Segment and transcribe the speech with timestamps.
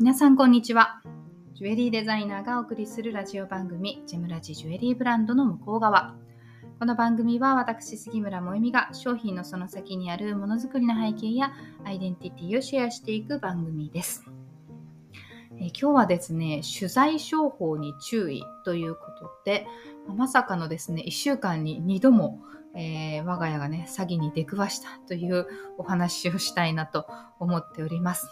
[0.00, 1.02] 皆さんこんにちは。
[1.52, 6.16] ジュエリーデザイナーがお送りするラジオ番組ジェムラジジュエリーブランドの向こう側。
[6.78, 11.52] この番組は私杉村萌実が商品のその先にあるものづくりの背景や
[11.84, 14.24] アイデンティティをシェアしていく番組です。
[15.60, 19.66] え今日はですね取材商法に注意ということで
[20.16, 22.40] まさかのですね1週間に2度も
[22.74, 27.04] えー、我が家がね、詐欺に出くわしたというお話をしたいなと
[27.40, 28.30] 思っております。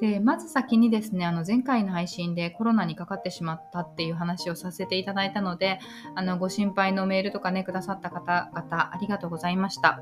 [0.00, 5.78] でまず先にですねあの前回の配信でコロナにかかってしまったっていう話をさせていただいたので
[6.14, 10.00] あのご心配のメールとかねくださった方々ありがとうございました。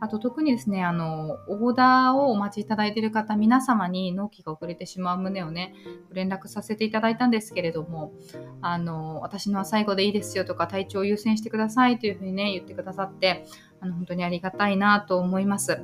[0.00, 5.74] あと特にですねあのオーダーをお待ちいただいている方皆様に納期が遅れてしまう旨をね
[6.12, 8.12] 連絡させていただいたんですけれども
[8.60, 13.46] あの私のは最後でいいですよとか体調を優先してくださいというふうにね言ってくださって
[13.80, 15.82] あの本当にありがたいなと思います。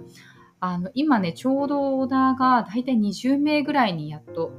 [0.67, 4.51] あの今ねちょうどオーダーがだいたい20名ぐらいにやっと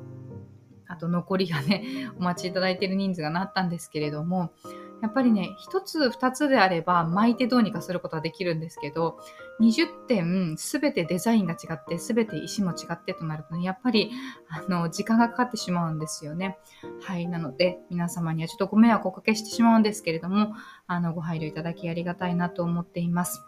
[0.88, 1.84] あと残りがね
[2.20, 4.52] お待ちいただいてる人数がなったんですけれども
[5.02, 9.18] やっぱりね1つ2つであれば巻いてどうにかすることはできるんですけど
[9.60, 14.12] 20点全てデザインが違って全て石も違ってとなるとねやっぱり
[14.48, 16.60] あの時間がかかってしまうんですよね。
[17.02, 20.54] はいなので皆様にはちょっとご迷惑をおかけしてしまうんですけれども
[20.86, 23.44] あのご配慮いただきありがたいなと思っています。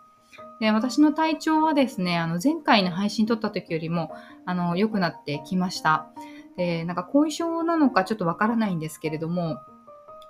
[0.60, 4.12] で私の体調はですね、あの前回の配信撮った時よりも
[4.46, 6.10] あの良くなってきました。
[6.56, 9.58] で、なんか後遺症なのかちょっとわからないんですけれども、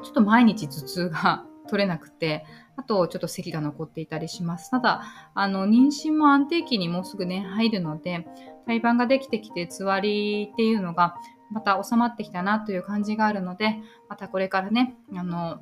[0.03, 4.69] ちょっと毎日頭痛が 取れなくて、あとちょっと咳が残っていたりします。
[4.69, 5.03] ただ、
[5.33, 8.27] あの妊娠も安定期にもうすぐね、入るので、
[8.65, 11.15] 胎盤ができてきて、つわりっていうのが
[11.51, 15.59] また収まってきたなという感じがあるので、またこれからね、あの、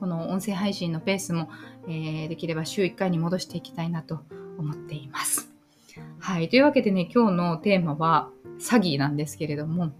[0.00, 1.48] この音声配信のペースも、
[1.86, 4.20] えー、できれば週1回に戻していきたいなと
[4.58, 5.48] 思っています。
[6.18, 6.48] はい。
[6.48, 9.92] というわけでね、今日のテーマは詐欺なんですけれども、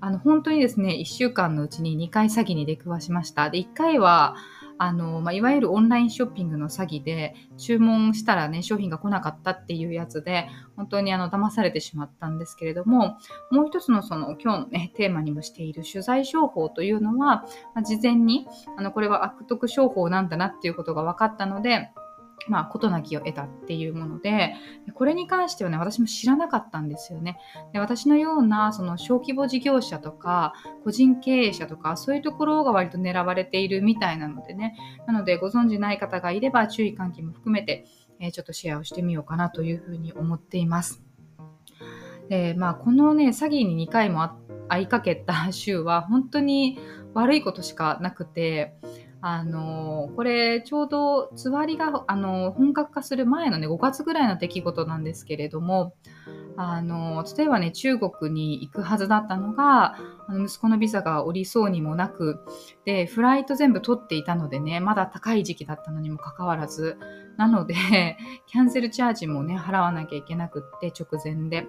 [0.00, 3.50] あの、本当にですね、1週間のうちに2回詐欺に出くわしました。
[3.50, 4.36] で、1回は、
[4.78, 13.18] あの、まあ、いわゆるオンラインショッピングの詐欺で、注文したらね、商品が来なかったっていうやつで、本当にあの、騙されてしまったんですけれども、
[13.50, 17.44] もう一つのその、今日のね、テーマにもしている取材商法というのは、
[17.74, 18.46] まあ、事前に、
[18.76, 21.90] あの、これは悪徳商法なんだなっていうことが分かったので、
[22.48, 24.54] まあ、事なきを得たっていうもので、
[24.94, 27.38] これに関してはね、私も知らなかったんですよね。
[27.72, 30.54] で私のような、その小規模事業者とか、
[30.84, 34.76] 個人経営者とか、そういうところが割と狙われているみたいなのでね、
[35.06, 37.86] なのでご存知ない方がいれば、注意喚起も含めて、
[38.20, 41.02] え、ちょっとシェアをしてみようかなというふうに思っています。
[42.28, 44.30] で、まあ、このね、詐欺に2回も
[44.68, 46.78] 会 いかけた週は、本当に
[47.14, 48.76] 悪いことしかなくて、
[49.20, 55.94] あのこれちょうどつわりがあの本格化する前のね5月ぐらいの出来事なんですけれども
[56.56, 59.96] あの例えばね中国に行くはずだったのが
[60.28, 62.40] あの息子のビザが降りそうにもなく
[62.84, 66.96] でフライト全部取っていたのでねまだ高い時期だったのにもかかわらず
[67.36, 67.74] なので
[68.46, 71.66] キャンセルチャージもね払わなきゃいけなくって直前で。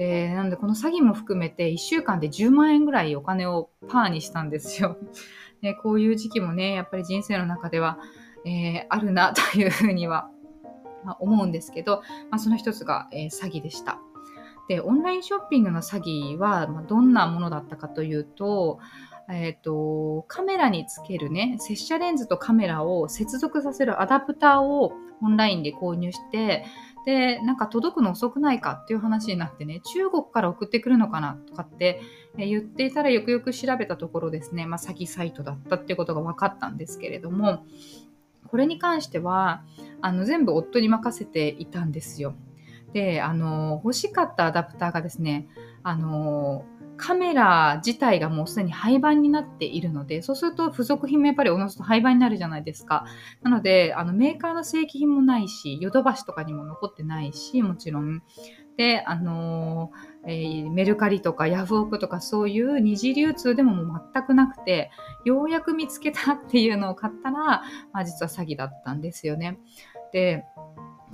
[0.00, 4.96] でなのでこの詐欺も含めて1週間で10万円ぐらいお金をパーにしたんですよ。
[5.60, 7.98] ね、こういう時期もね、やっぱり人生の中では、
[8.46, 10.30] えー、あるなというふうには、
[11.04, 12.00] ま、思うんですけど、
[12.30, 13.98] まあ、その一つが、えー、詐欺でした。
[14.70, 18.78] で、オンラインショッピングの詐欺は、ま、どんなものだったかというと、
[19.32, 26.64] えーと、カメラにつけるね接写レンズとカメラを接続させるアダプターをオンラインで購入して
[27.06, 32.02] でなんか届くの遅くないかっていう話になってね中国から送ってくるのかなとかって
[32.36, 37.64] 言っていたらよくよく調べたところですね、まあ、詐欺サイトだったっていうことが分かったんですけれども
[38.48, 39.62] これに関しては
[40.00, 42.34] あの全部夫に任せていたんですよ。
[42.92, 45.46] であの欲しかったアダプターがですね
[45.84, 46.64] あの
[47.00, 53.06] カメラ自体がもうすでに廃盤になっているので、そうすると付属品もやっぱりおのずと廃盤になるじゃないですか。
[53.42, 58.22] なので、あのメーカーの正規品もないし、ヨドバシとかにも残ってないし、もちろん。
[58.76, 64.90] で、あのー、えー、メルカリとかヤフオクとかそういう二次流通でももう全くなくて、
[65.24, 67.62] ようやく見つけたっていうのを買ったら、
[67.92, 69.58] まあ、実は詐欺だったんですよね。
[70.12, 70.44] で、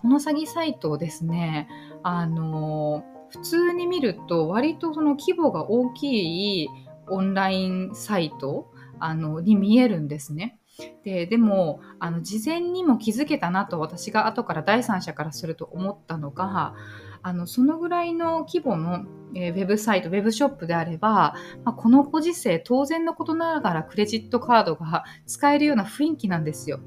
[0.00, 1.68] この詐欺サイトをですね、
[2.02, 6.68] あのー普通に見ると割とその規模が大きい
[7.08, 10.58] オンラインサイトあのに見えるんですね。
[11.04, 16.74] ででもあの事前にも気づけたなと私が後から第三者からすると思ったのが
[17.22, 19.04] あのそのぐらいの規模の、
[19.34, 21.34] えー、ウェブサイトウェブショップであれば、
[21.64, 26.80] まあ、このご時世当然のことながらクレジットカードが使えるような雰囲気なんですよ。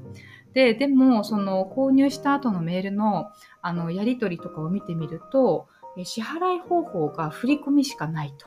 [0.52, 3.30] ででもその購入した後のメールの
[3.62, 5.68] あのやり取りとかを見てみると
[6.04, 8.46] 支払い方法が振り込みしかないと。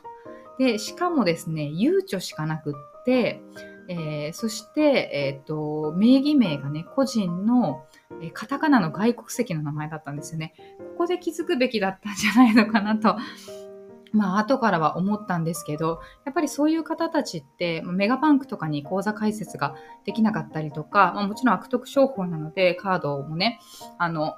[0.57, 3.41] で、しかもですね、ゆうちょしかなくって、
[3.87, 7.85] えー、そして、えっ、ー、と、名義名がね、個人の、
[8.21, 10.53] え、カタカナの外国籍の名前だったんですよね。
[10.97, 13.17] ここで気づくべきだったんじゃないのかなと。
[14.13, 23.59] まあ、後からは思ったんですけど、やっぱりそういう方たちって、メガバンクとかに口座開設ができなかったりとか、まあ、もちろん悪徳商法なので、カードもね、
[23.97, 24.35] あの、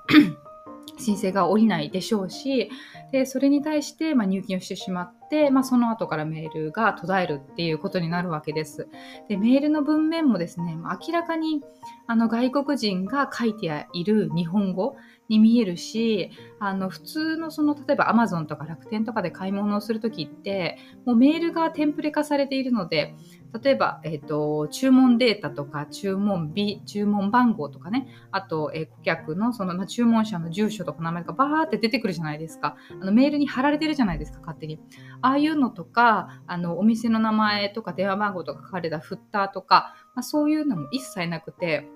[0.97, 2.69] 申請が下りないでしょうし、
[3.11, 8.87] でそれに対して、まあ、入金をしてしまって、まあ、その後からメールが途絶えるっていうことになるわけです。
[9.27, 11.61] でメールの文面もですね、明らかに
[12.07, 14.95] あの外国人が書いている日本語
[15.29, 23.15] に見えるしあの普通のその例えば Amazon とか楽天とかで買い物をするときってもうメールがテンプレ化されているので
[23.63, 28.07] 例えば、えーと、注文データとか注文日注文番号とかね。
[28.31, 32.75] あと、えー、顧客のその、ま、注文者の住所とか名前がバーって出てくるじゃないですか。
[33.01, 34.79] あのメールに貼られてるじゃないですか勝手に。
[35.21, 41.87] ああいうのとかあのお店の名前とか電話番号とか書かれたフッターとか、まあ、そういうのも一切なくて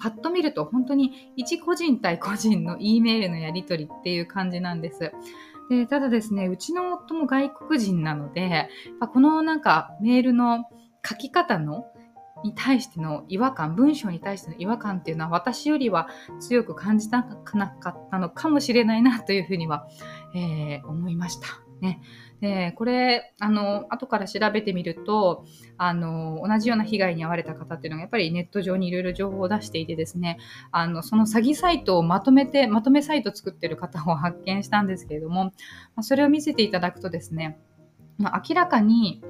[0.00, 5.12] パッと見ると本当に一個人対個人の E メールのやり取りっていう感じなんです。
[5.70, 8.68] でただですね、うちの夫も外国人なので、
[9.12, 10.64] このなんかメールの
[11.06, 11.86] 書き方の
[12.42, 16.08] に対しての違和感、文章に対しての違和感っていうのは私よりは
[16.40, 19.86] 強く感じたなかったのかもしれないなというふうには、
[20.34, 21.48] えー、思いました。
[21.80, 22.00] ね。
[22.40, 25.44] で、これ、あの、後から調べてみると、
[25.76, 30.38] あの、同じような被害に遭われた方っていうのが、やっぱりネット上にいろいろ情報を出していてですね、
[30.72, 35.52] あの、その詐欺サイトをまとめて、まとめサイトを作ってる方を発見したんですけれども、
[36.00, 37.58] それを見せていただくとですね、
[38.20, 39.22] まあ、明らかに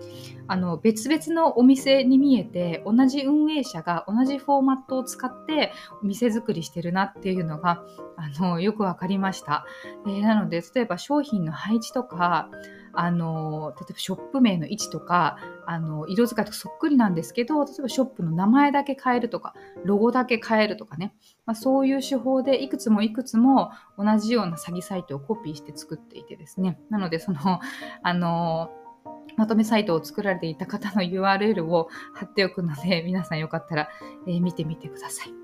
[0.48, 5.72] あの別々のお店に見えて同じ運営者が同じフォーマットを使って
[6.02, 7.84] お店作りしてるなっていうのが
[8.16, 9.64] あのよく分かりました。
[10.08, 12.50] え、なので例えば商品の配置とか
[12.92, 19.54] あの例えばショップ名の位置とかあの色使いとかそっくりなんですけど例えばショップの名前だけ変えるとか
[19.84, 21.14] ロゴだけ変えるとかね、
[21.46, 27.60] まあ、そういう手法でいくつもいくつも同じような詐欺サイトをコピーして作っていてですねなのでその
[28.02, 28.70] あの
[29.37, 33.88] まとめサイトを作られていた方の URL を貼っておくので 皆さんよかったら、
[34.27, 35.29] えー、見てみてください。
[35.29, 35.35] は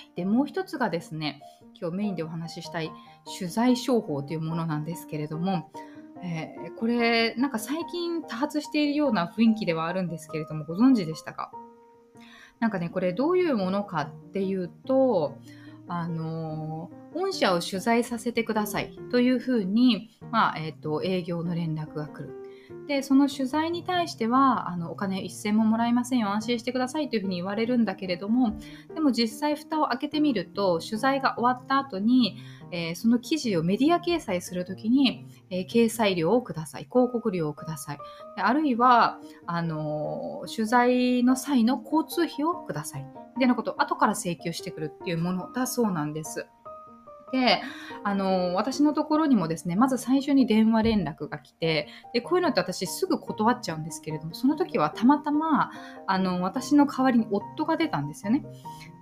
[0.00, 1.40] い、でもう一つがですね
[1.80, 2.90] 今日メインでお話ししたい
[3.38, 5.70] 取材商法というものなんですけれども
[6.22, 11.52] えー、これなんか最近多発しているような雰囲気ではあるんですけれどもご存知でしたか？
[12.58, 15.36] なんかねこれどういうものかっていうと
[15.86, 22.47] あの御社を取材させてくださいというふうに、まあえーと営業の連絡が来る。
[22.86, 28.58] でその取材に対してはあのお金一銭ももらえませんよ安心してくださいというふうに言われるんだけれども
[28.94, 32.38] でも実際蓋を開けてみると取材が終わった後に、
[32.72, 37.98] えー、その記事をメディア掲載するときに、えー、掲載料をください広告料をください
[38.36, 43.06] あるいはあの取材の際の交通費をください
[43.38, 46.48] みたいなことを後から請求してくるっていうものだそうなんです。
[47.32, 47.60] で
[48.04, 55.70] あの私のところにもですねまず最初に電話連絡が来てでこういうのって私すぐ断っちゃうんですけれどもその時はたまたま
[56.06, 58.44] あの私の代わりに夫が出たんですよね。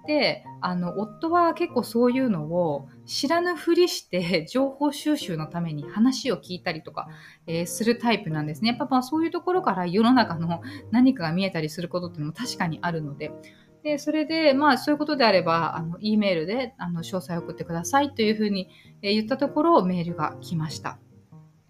[0.06, 7.08] であの夫は結構そういうのを知らぬふりして情報収集のために話を聞いたりとか、
[7.48, 8.70] えー、するタイプなんですね。
[8.70, 10.62] やっぱまあそういうところから世の中の
[10.93, 13.32] 何かが見えたりすることっていうのも確かにあるので
[13.86, 18.69] で、それで、まあ、そういうことであれば、あの、E メールで、あの、詳細を送ってくださいというふうに
[19.00, 20.98] 言ったところ、メールが来ました。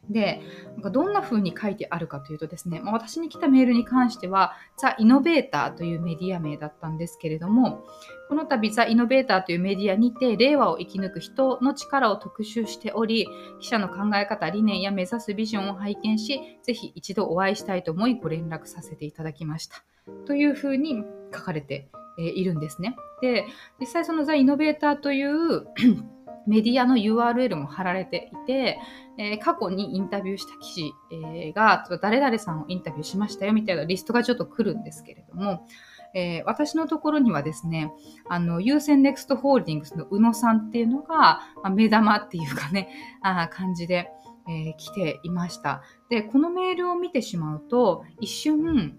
[0.09, 0.41] で、
[0.73, 7.85] なんかどんな風に書いてあるかというとですね、まあ、私に来たメールに関しては、ザ・イノベーターというメディア名だったんですけれども、
[8.31, 13.29] この度ザ・イノベーターというメディアにて、令和を生き抜く人の力を特集しており、
[13.61, 19.85] 記者の考え方、理念や目指すビジョンを拝見し、ぜひ一度お会いしたいと思いご連絡させていただきました。
[20.25, 21.05] というふうに
[21.35, 22.97] 書かれてえいるんですね。
[23.21, 23.47] で、
[23.81, 25.67] 実際そのザ・イノベーターという
[26.47, 28.79] メディアの URL も貼られていて、
[29.19, 35.67] えー、過去にインタビューした記事、えー、が、誰々さんをインタビューしましたよみたいなリストがちょっと来るんですけれども、
[36.15, 37.93] えー、私のところにはですね、
[38.29, 42.89] あの、優先ネクストホールディングスの宇野さんっていうのが、まあ、目玉っていうかね、
[43.23, 44.11] あ感じで、
[44.49, 45.83] え来ていました。
[46.09, 48.97] で、このメールを見てしまうと、一瞬、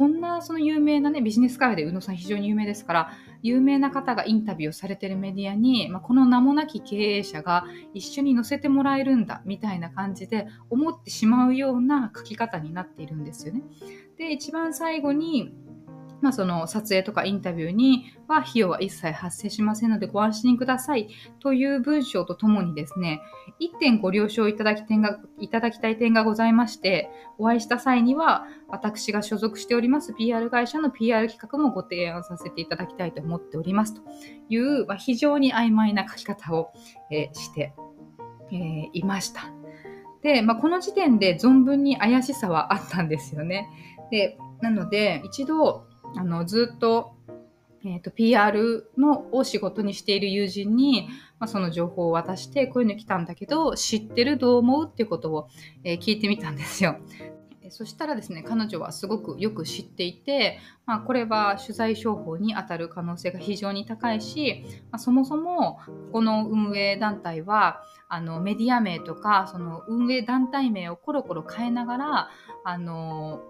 [0.00, 3.10] こんなその有名なね、ビジネス界で宇野さん非常に有名ですから、
[3.42, 13.60] 有名な方がインタビューをされてるメディアに、まあ、この名もなき経営者が一緒に載せてもらえるんだみたいな感じで思ってしまうような書き方になっているんですよね。
[14.16, 15.52] で、一番最後に、
[16.20, 21.08] まあ、その撮影とかインタビューには費用は一切発生しませんのでご安心ください
[21.40, 23.20] という文章とともにですね、
[23.60, 34.02] 1点ご了承いただき点がいただきたい点がございまして、お会いした際には私が所属しております PR 会社の PR 企画もご提案させていただきたいと思っておりますと
[34.48, 36.72] いう、まあ、非常に曖昧な書き方を、
[37.10, 37.74] えー、して、
[38.52, 39.52] えー、いました。
[40.22, 43.68] で、まあ、この時点で存分に怪しさはあったんですよね。
[44.10, 45.86] で、なので、一度、
[46.16, 47.14] あの、ずっと、
[47.82, 55.48] えっ、ー、と、PR のを仕事にしている友人に、まあ、その情報を渡して、こういうの来たんだけど、知ってるどう思うっていうことを、
[55.84, 56.98] えー、聞いてみたんですよ。
[57.70, 65.78] そしたらですね、彼女はすごくよく知っていて、まあ、これは取材商法に当たる可能性が非常に高いし、まあ、そもそも
[66.12, 72.28] この運営団体はあのメディア名とかその運営団体名をコロコロ変えながら
[72.64, 73.40] あの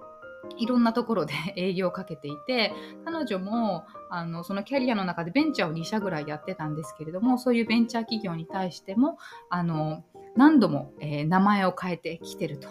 [0.57, 2.73] いろんなところで 営業をかけていて
[3.05, 9.19] 彼女もあのそのキャリアの中でベンチャーを2社ぐらいやってたんですけれどもそういうベンチャー企業に対しても
[9.49, 10.05] あの
[10.37, 12.69] 何度も、えー、名前を変えてきてると、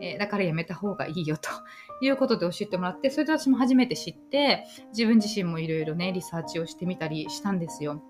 [0.00, 1.50] えー、だからやめた方がいいよと
[2.04, 8.02] いうことで教えてもらってそれで私も初めて知って自分自身もいろいろねリサーチをしてみたりしたんですよ。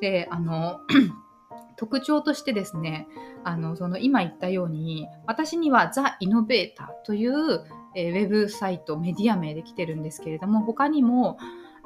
[0.00, 0.80] であの
[1.76, 3.08] 特徴としてですね
[3.42, 11.38] あのその今言ったように私にはザ・イノベーターというえー、ウェブサイト、メディア名で来てるんですけれども、他にも、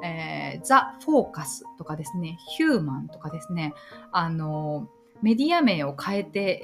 [0.03, 3.73] えー、ザ・フォーカスとかですね、ヒューマンとかですね、
[4.11, 4.87] あの
[5.21, 6.61] メディア名を変えて、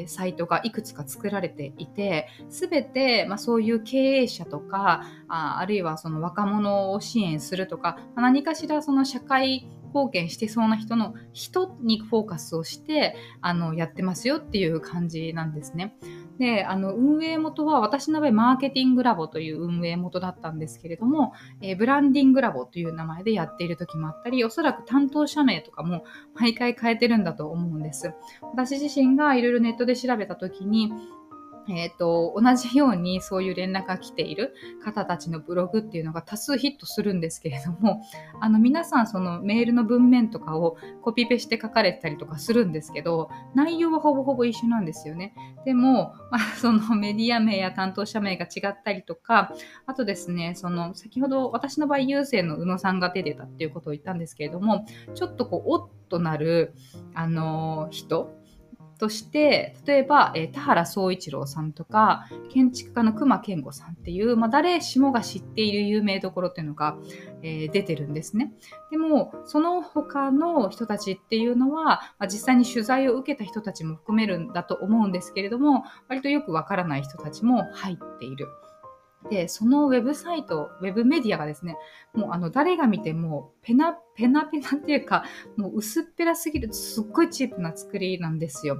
[0.00, 15.96] えー、サイトがいくつか作られていて、すべて、まあ、そういう経営者とか、ああるいはその若者を支援するとか、何かしらその社会貢献してそうな人の人にフォーカスをしてあのやってますよっていう感じなんですね。
[16.38, 26.04] であの運営元は私の場合マーケティングラボという運営元だったんですけれども、えー、ブランディングラボという名前でやっている時もあったりおそらく担当者名とかも
[26.34, 28.14] 毎回変えてるんだと思うんです。
[28.42, 30.92] 私自身がいろいろネットで調べた時に
[31.68, 38.02] えっ、ー、と、同じようにそういう連絡が来ている方たちのブログっていうのが多数ヒットするんですけれども、
[38.40, 45.34] あの、皆さんそのメールの文面とかをコピペして書かれてたりとかするんですけど、内容はほぼほぼ一緒なんですよね。
[45.64, 49.52] でも、 まあ、そのメディア名や担当者名が違ったりとか、
[49.86, 56.74] あとですね、その、先ほど私の場合、優勢の宇野さんが出てたっていうことを言ったんですけれども、ちょっとこう、おっとなる、
[57.14, 58.37] あの、人、
[58.98, 66.98] として、例えば、えー、田原総一郎さんとか、建築家の熊健吾さんっていう、まあ、誰しもが知っている有名どころっていうのが、
[67.42, 68.52] えー、出てるんですね。
[68.90, 78.48] でも、その他の人たちっていうのは、まあ、実際に取材を受けた人たちも含めるんだと思うんですけれども、割とよくわからない人たちも入っている。
[79.30, 81.76] で、そのウェブサイト、ウェブメディアがですね、
[82.14, 85.24] もうあの誰が見てもペナペナペナっていうか、
[85.56, 88.78] もう薄っぺらすぎる、すっごいチープな作りなんですよ。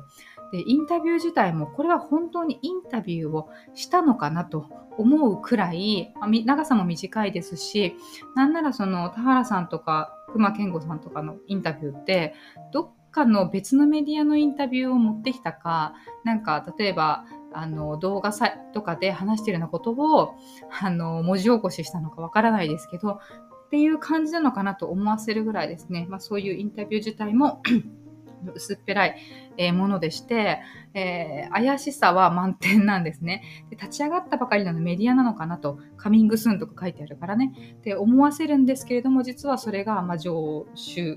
[0.52, 6.14] で、インタビュー自体も、これは本当にインタビューをしたのかなと思うくらい、
[6.44, 7.94] 長さも短いですし、
[8.34, 12.34] なんならその田原さんとか熊健吾さんとかのインタビューって、
[12.72, 20.34] どっかの別のメディアのインタビューを持ってきたか、なんか例えばあの動画さとかで話してるようなことを
[20.80, 23.20] あの文字起こししたのかわからないですけど
[23.68, 27.62] っていう感じなのかなと思わせるぐらいですね、まあ、そういうインタビュー自体も
[28.54, 29.16] 薄っぺらい、
[29.56, 30.60] えものでして、
[30.94, 33.76] えー、怪しさは満点なんですねで。
[33.76, 40.66] 立ち上がったばかりなのメディアなのかなと、カミングスーンとか書いてあるからね、って思わせるんですけれども、実はそれが、まあ、上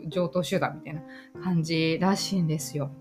[0.08, 1.02] 上等手段みたいな
[1.44, 2.92] 感じらしいんですよ。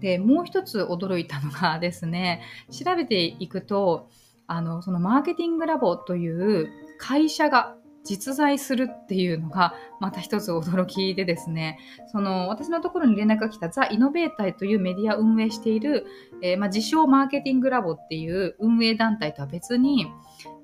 [0.00, 4.08] で、もう一つ驚いたのがですね、調べていくと、
[4.46, 7.76] あの、そのマーケティングラボという会社が
[8.08, 11.78] 実在するっていうのがまた一つ驚きでですね、
[12.10, 16.06] その私のところに連絡が来たザ・イノベータイというメディアを運営している、
[16.42, 20.06] えー、まあ、自称マーケティングラボっていう運営団体とは別に、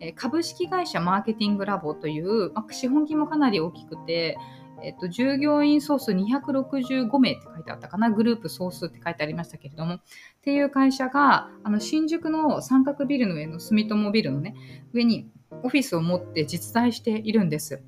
[0.00, 4.38] えー、株式会社マーケティングラボという、まあ、資本金もかなり大きくて、
[4.84, 10.00] えっと、従業員総数265名って書いてあったかな、グループ総数って書いてありましたけれども、っ
[10.42, 14.54] ていう会社が、あの、新宿の三角ビルの上の住友ビルのね、
[14.92, 15.30] 上に
[15.62, 17.82] オフィスを持って実在しているんです。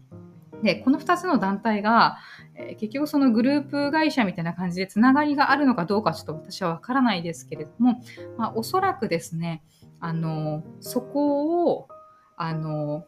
[0.62, 2.16] で、この2つの団体が、
[2.54, 8.00] えー、結局そのグループ会社みたいな感じでつながりがあるのかどうかちょっと私はわからないですけれども、
[8.38, 9.62] まあ、おそらくですね、
[10.00, 11.88] あの、そこを、
[12.36, 13.04] あの、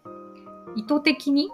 [0.77, 1.51] 意図的に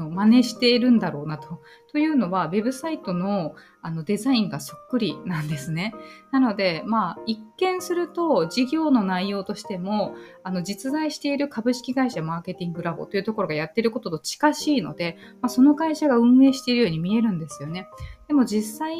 [0.00, 1.60] の真似しているんだろうなと。
[1.92, 5.94] というのは、ウェブサイトのあのデザインがそっくりなんですね。
[6.32, 17.86] なので、まあ、一見すると事業の内容としても、あの実在している株式会社マーケティングラボというところがやっていることと近しいので、まあ、その会社が運営しているように見えるんですよね。
[18.28, 18.96] でも実際、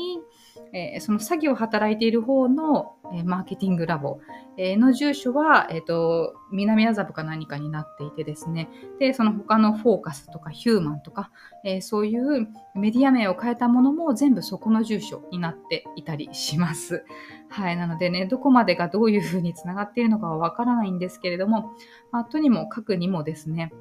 [0.72, 4.20] えー、その作業を働いている方の、えー、マーケティングラボ、
[4.56, 11.30] えー、の住所は、えーと、南麻布か何かになっていてですね、で、その他のフォーカスとかヒューマンとか、
[11.64, 17.04] えー、そういうメディア名を変えたものも全部そこの住所になっていたりします。
[17.48, 17.76] はい。
[17.76, 21.72] なのでね、どこまでがどういうふうにつながっているのかはわからないんですけれども、
[22.12, 23.72] まあ、とにもかくにもですね、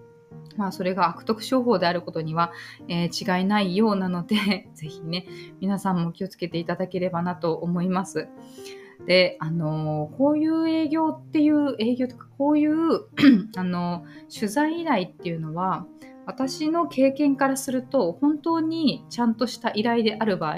[0.58, 2.52] まあ、それが悪徳商法であることには、
[2.88, 5.26] えー、違いないようなので、 ぜひね、
[5.62, 8.28] 皆さんも気をつけていただければなと思います。
[9.06, 13.06] で、あのー、こういう営業っていう、営業とか、こういう
[13.56, 15.88] あのー、取材依頼っていうのは、
[16.26, 20.58] 私の経験からすると、本当にちゃんとした依頼である場合、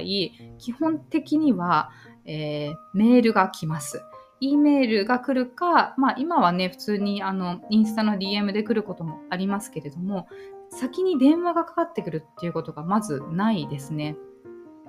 [0.58, 1.92] 基本的には、
[2.26, 4.04] えー、メールが来ます。
[4.42, 10.28] E メールが来るか、まあ今はね、普通にあの、インスタの DM で来ることもありますけれども、
[10.70, 14.16] 先に電話がかかってくるっていうことがまずないですね。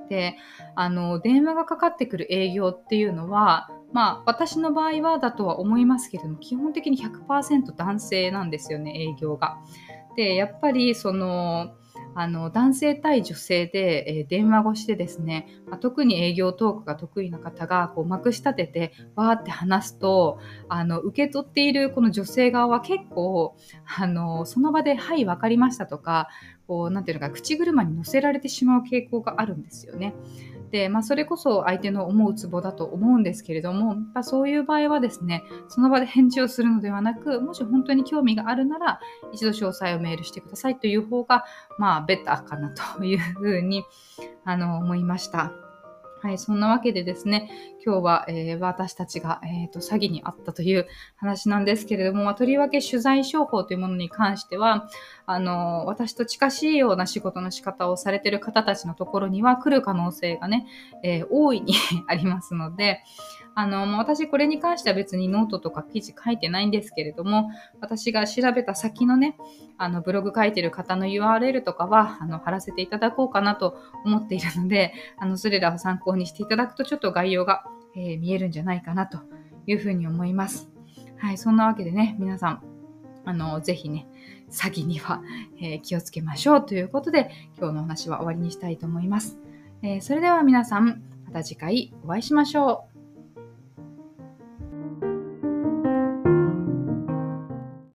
[0.08, 0.36] で、
[0.74, 9.58] あの、電話がかかってくる営業っていうのは、まあ私の場合はだとは思いますけれども、基本的に100%男性なんですよね、営業が。
[10.16, 11.74] で、やっぱりその、
[12.14, 20.38] あの男性対女性で、え、電話越しでですね、ま、特に営業トークが得意な方がこうまくし立ててわーって話すと
[20.68, 23.56] あの受け取っているこの女性側は結構
[23.98, 26.28] あのその場で「はい分かりました」とか
[26.66, 30.14] こうなんていうのか口車に乗せられてしまう傾向があるんですよね。
[30.72, 39.00] で、まあ、それこそ相手の思うツボだと思うんですけれども、まあ、そういう場合はですね、その場で返事をするのではなく、もし本当に興味があるなら、
[39.32, 41.44] 一度詳細をメールしてくださいという方が、
[41.78, 43.84] まあ、ベターかなというふうに、
[44.44, 45.52] あの、思いました。
[46.22, 47.50] はい、そんなわけでですね、
[47.84, 50.86] 今日は、えー、私たちが、えーと、詐欺にあったという
[51.16, 54.88] 話なんですけれども、まあ、とりわけ取材商法というものに関しては、
[55.26, 60.68] あの、私と近しいような仕事の仕方をされている方たちのところには来る可能性がね、
[61.02, 61.74] えー、大いに
[62.06, 63.00] ありますので、
[63.54, 69.36] あの、もう私これに関しては別にノートとか記事書いてないんですけれども、私が調べた先のね、
[69.78, 77.64] あの、ブログ書いてる方の URL とかは、あの、貼らせていただこうかなと思っているので、あの、それらを参考にしていただくとちょっと概要が、
[77.96, 79.18] えー、見えるんじゃないかなと
[79.66, 80.70] いうふうに思います。
[81.18, 82.62] はい、そんなわけでね、皆さん、
[83.24, 84.06] あの、ぜひね、
[84.50, 85.22] 詐欺には、
[85.60, 89.38] えー、気をつけましょうということで、今日のお話は終わりにしたいと思います。
[89.82, 92.91] えー、それでは皆さん、また次回お会いしましょう。